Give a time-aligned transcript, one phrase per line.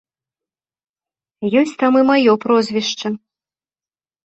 [1.61, 3.07] Ёсць там і маё прозвішча.